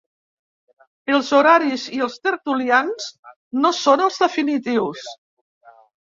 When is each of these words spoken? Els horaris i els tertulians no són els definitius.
Els 1.17 1.27
horaris 1.39 1.83
i 1.97 1.99
els 2.05 2.15
tertulians 2.27 3.09
no 3.65 3.71
són 3.81 4.03
els 4.07 4.17
definitius. 4.23 5.05